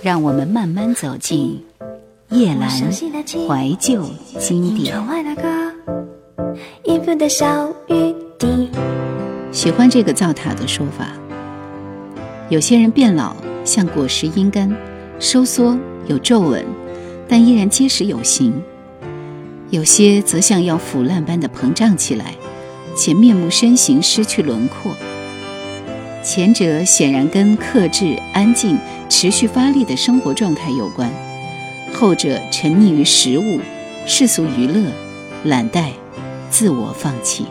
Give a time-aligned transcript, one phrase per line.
[0.00, 1.60] 让我们慢慢走进
[2.30, 4.08] 叶阑怀旧
[4.38, 4.94] 经典。
[9.50, 11.08] 喜欢这个造塔的说法。
[12.48, 13.34] 有些人变老
[13.64, 14.72] 像果实阴干，
[15.18, 16.64] 收缩有皱纹，
[17.28, 18.52] 但依然结实有形；
[19.70, 22.34] 有些则像要腐烂般的膨胀起来，
[22.96, 24.92] 且面目身形失去轮廓。
[26.22, 28.78] 前者显然跟克制、安静、
[29.08, 31.08] 持续发力的生活状态有关；
[31.94, 33.60] 后者沉溺于食物、
[34.06, 34.92] 世俗娱乐、
[35.44, 35.90] 懒怠、
[36.50, 37.46] 自我放弃。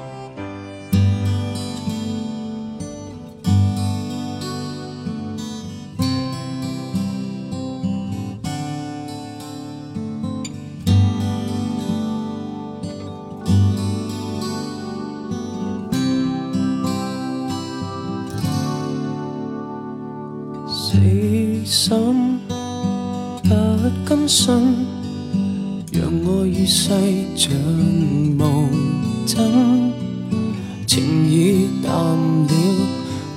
[30.98, 32.52] 情已淡了，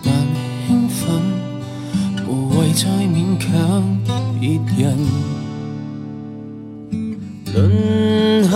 [0.03, 0.15] 难
[0.67, 1.13] 兴奋，
[2.27, 3.85] 无谓再勉强
[4.41, 4.97] 别人。
[7.53, 8.51] 沦陷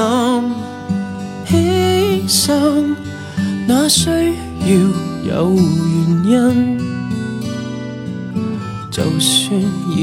[1.46, 1.52] 牺
[2.26, 2.96] 牲，
[3.66, 4.72] 那需要
[5.28, 5.60] 有原
[6.24, 6.78] 因，
[8.90, 10.00] 就算热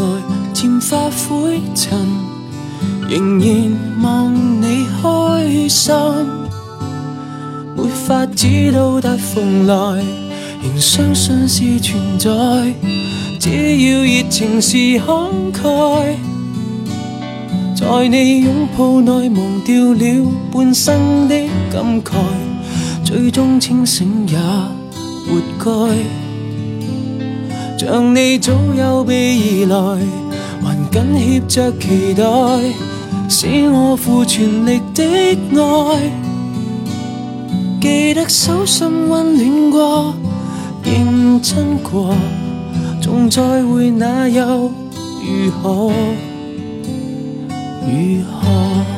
[0.00, 0.22] 爱。
[0.54, 1.98] 渐化灰尘，
[3.10, 6.37] 仍然望你开心。
[8.08, 10.02] 法知道大风来，
[10.62, 12.30] 仍相信是存在。
[13.38, 16.14] 只要热情是慷慨，
[17.76, 21.34] 在你拥抱内忘掉了半生的
[21.70, 22.14] 感慨，
[23.04, 24.38] 最终清醒也
[25.26, 25.68] 活该。
[27.78, 30.00] 像你早有备而来。
[30.90, 32.24] 紧贴着期待，
[33.28, 36.27] 使我付全力的爱。
[37.80, 40.14] 记得手心温暖过，
[40.82, 42.14] 认真过，
[43.00, 44.72] 纵再会那又
[45.22, 45.92] 如何？
[47.86, 48.97] 如何？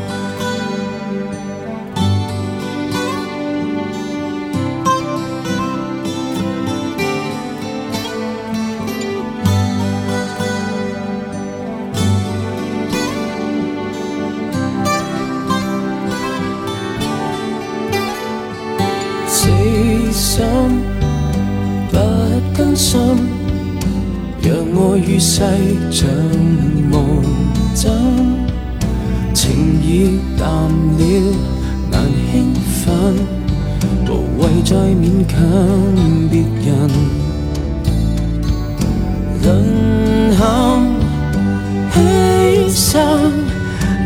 [34.07, 35.35] 无谓再勉强
[36.31, 36.69] 别人。
[39.43, 39.47] 沦
[40.37, 40.39] 陷
[41.93, 41.97] 牺
[42.71, 42.95] 牲，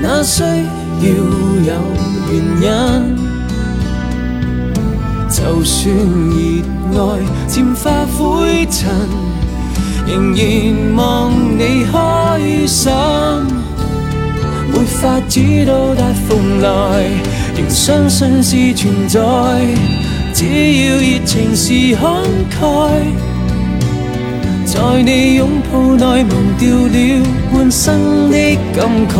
[0.01, 0.47] 那需要
[1.03, 1.71] 有
[2.31, 2.33] 原
[2.63, 2.65] 因。
[5.29, 5.83] 就算
[6.93, 7.13] 热爱
[7.49, 8.89] 渐化灰尘，
[10.07, 10.43] 仍然
[10.97, 11.03] 望
[11.59, 11.95] 你开
[12.67, 12.93] 心。
[14.73, 17.11] 没法知道大风来，
[17.57, 19.21] 仍相信是存在。
[20.33, 22.61] 只要热情是慷慨，
[24.67, 27.23] 在你拥抱内忘掉了
[27.53, 28.37] 半生的
[28.75, 29.17] 感慨，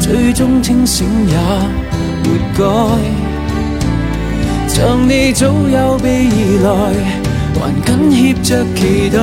[0.00, 1.36] 最终清醒也
[2.24, 2.26] 活
[2.58, 2.64] 该。
[4.66, 6.68] 像你早有备而来，
[7.60, 9.16] 还紧贴着期待，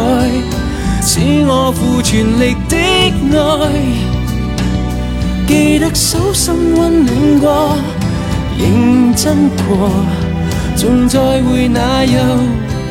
[1.01, 2.77] 使我付全力的
[3.37, 3.41] 爱。
[5.45, 7.75] 记得手心温暖过，
[8.61, 9.89] 认真过，
[10.75, 12.19] 纵再会那又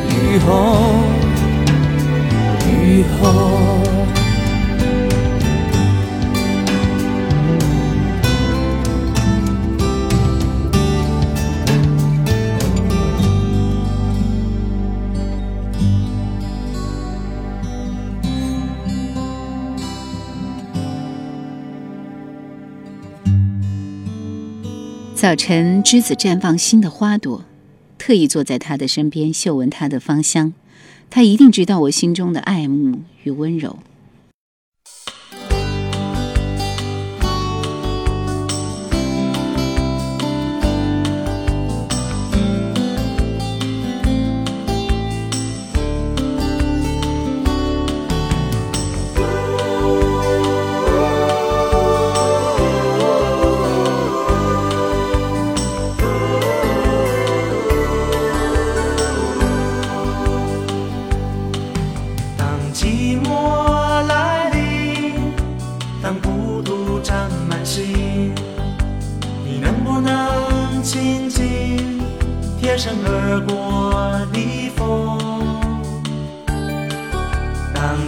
[0.08, 0.76] 如何？
[2.66, 3.79] 如何？
[25.20, 27.44] 早晨，栀子绽放新的花朵，
[27.98, 30.54] 特意坐在他的身边，嗅闻他的芳香。
[31.10, 33.80] 他一定知道我心中的爱慕与温柔。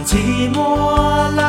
[0.05, 1.42] 寂寞来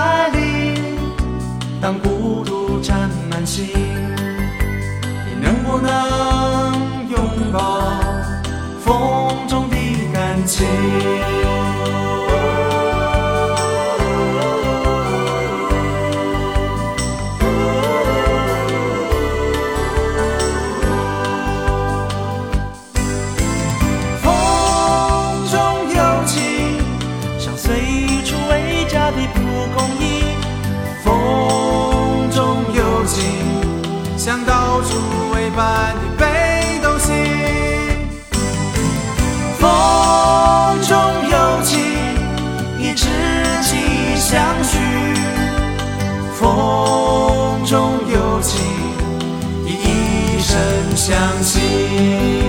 [34.25, 34.97] 像到处
[35.35, 37.13] 为伴的北斗星。
[39.59, 39.69] 风
[40.81, 40.97] 中
[41.31, 41.79] 有情，
[42.79, 43.05] 你知
[43.61, 44.79] 己相许；
[46.41, 48.63] 风中有情，
[49.63, 50.57] 你一生
[50.97, 52.44] 相惜。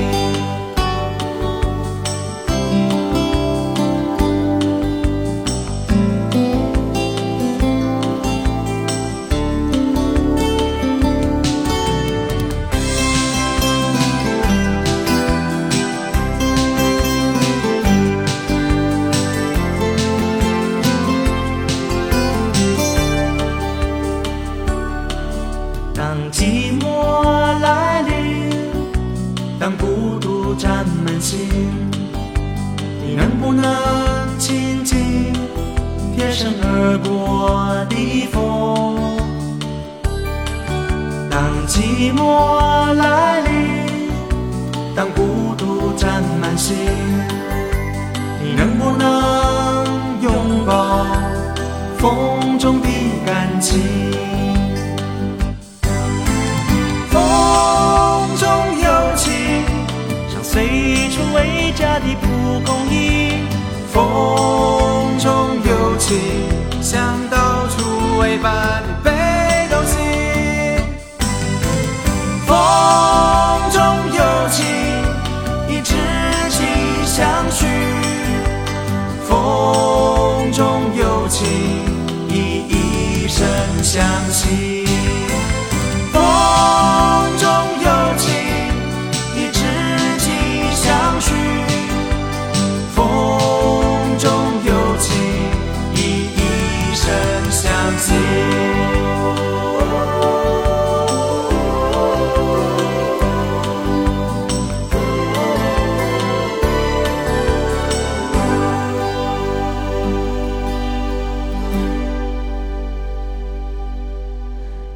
[83.85, 84.74] 相信。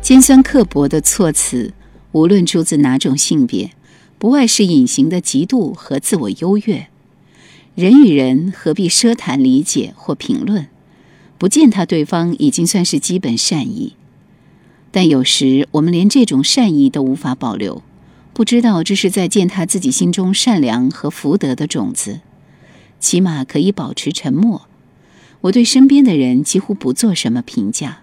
[0.10, 1.72] 尖酸刻薄的措辞，
[2.14, 3.74] 无论出自哪种性别，
[4.18, 6.88] 不外是隐形的嫉妒和自我优越。
[7.76, 10.66] 人与人何必奢谈理解或评论？
[11.38, 13.94] 不践踏对方已经算是基本善意。
[14.90, 17.84] 但有时我们连这种善意都无法保留，
[18.34, 22.22] 不知道这是在践踏自己心中善良和福德的种子。
[23.00, 24.64] 起码可以保持沉默。
[25.42, 28.02] 我对身边的人几乎不做什么评价。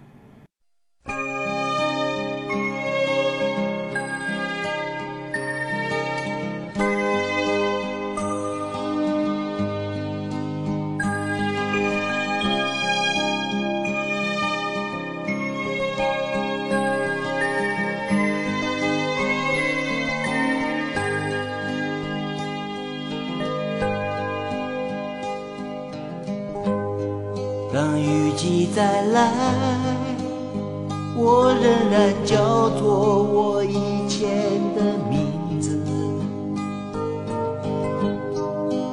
[31.96, 34.28] 然叫做我以前
[34.74, 35.80] 的名字，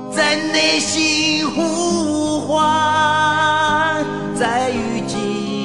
[0.10, 4.06] 在内心呼唤，
[4.40, 5.18] 在雨季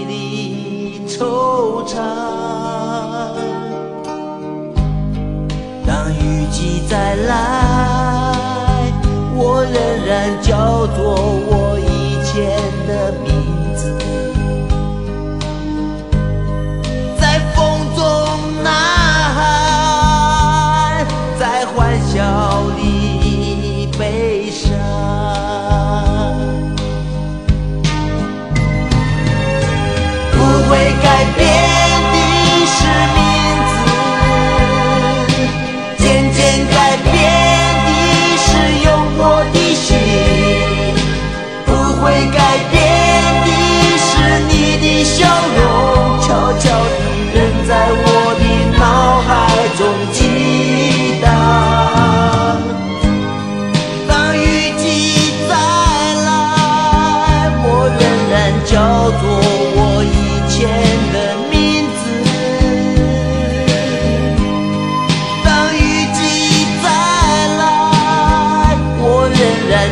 [0.09, 1.95] 里惆怅。
[5.87, 8.92] 当雨季再来，
[9.37, 11.14] 我仍然叫做
[11.49, 11.57] 我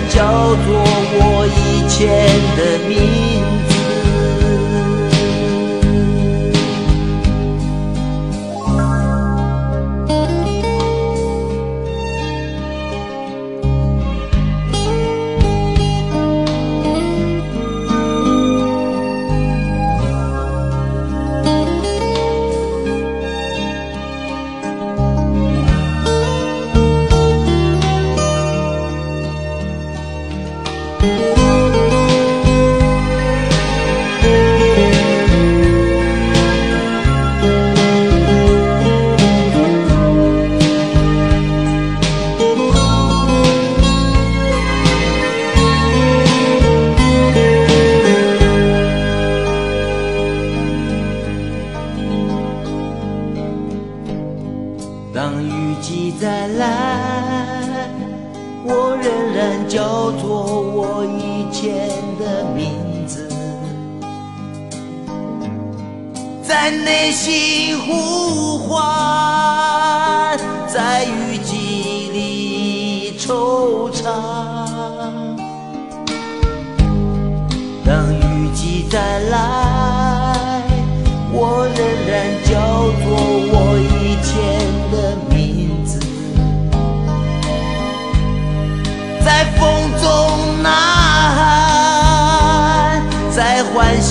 [0.09, 0.85] 叫做
[1.19, 2.07] 我以前
[2.57, 3.36] 的你。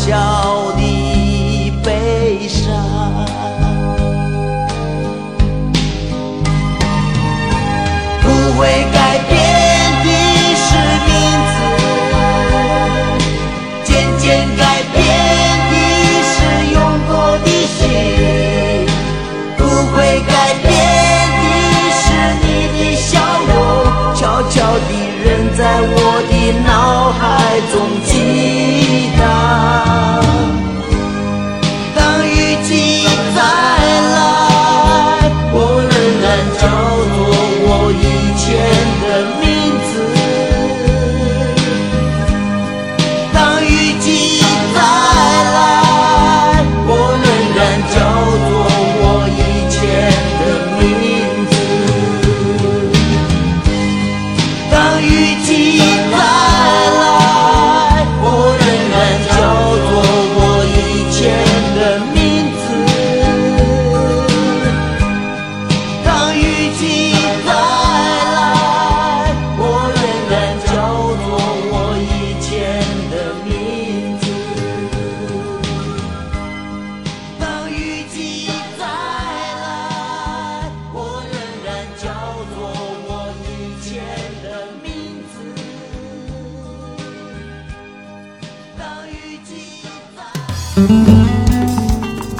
[0.05, 0.35] 笑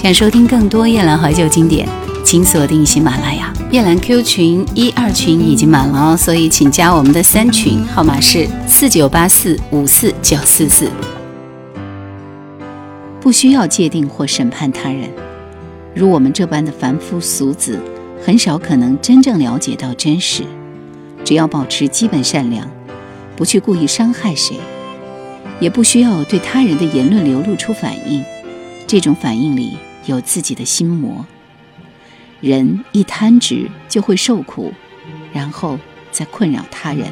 [0.01, 1.88] 想收听更多夜兰怀旧经典，
[2.24, 3.51] 请锁定喜马拉雅。
[3.72, 10.92] 夜兰 Q 群一二群已经满了哦，所以请加我们的三群，号码是四九八四五四九四四。
[13.20, 15.10] 不需要界定或审判他人，
[15.96, 17.80] 如我们这般的凡夫俗子，
[18.24, 20.44] 很少可能真正了解到真实。
[21.24, 22.70] 只要保持基本善良，
[23.36, 24.60] 不去故意伤害谁，
[25.59, 28.24] 也不需要对他人的言论流露出反应。
[28.88, 31.25] 这种反应里有自己的心魔。
[32.41, 34.74] 人一贪执就会受苦，
[35.33, 35.79] 然后
[36.12, 37.12] 再困扰他人。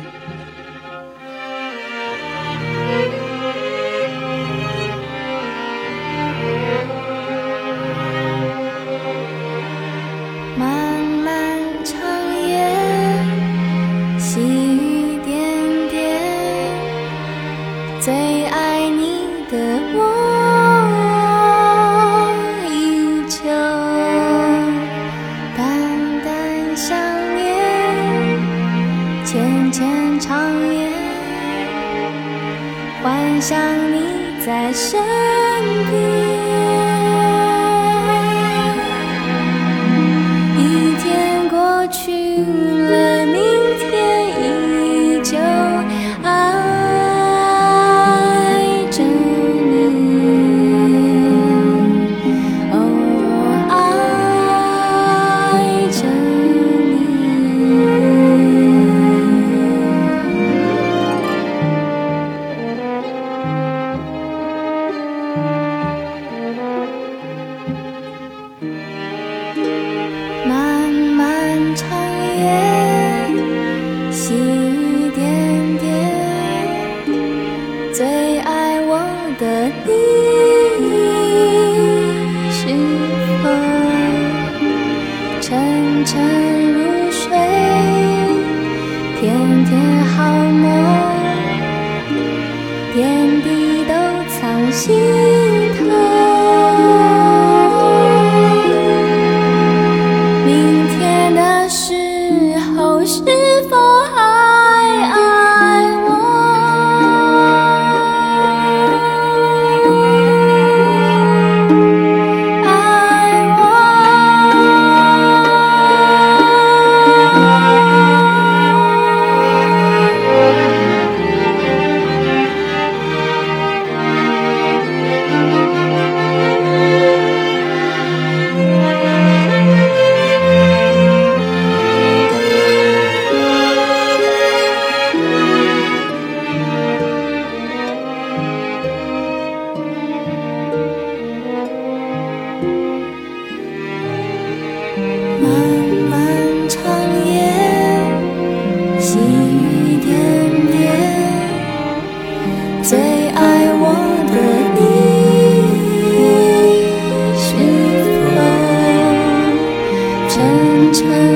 [160.94, 161.33] 沉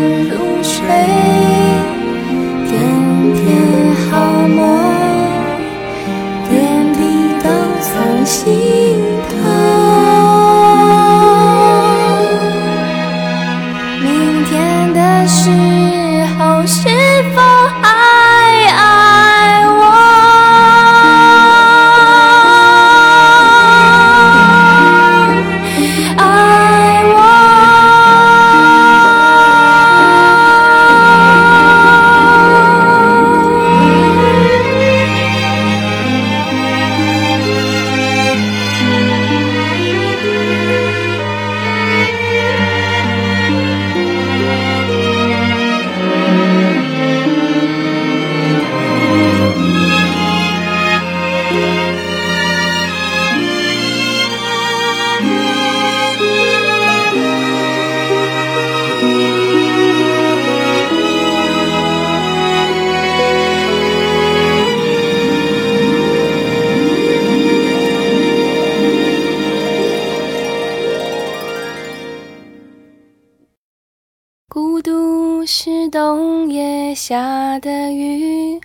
[75.90, 78.60] 冬夜下的雨，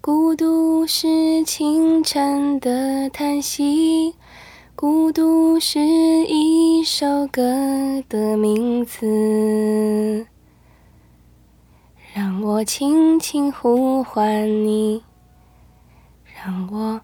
[0.00, 4.16] 孤独是清晨的叹息，
[4.74, 7.42] 孤独是一首歌
[8.08, 10.26] 的名字。
[12.12, 15.04] 让我轻轻呼唤你，
[16.42, 17.00] 让我……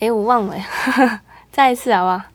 [0.00, 0.56] 哎，我忘了，
[1.50, 2.33] 再一次好不好？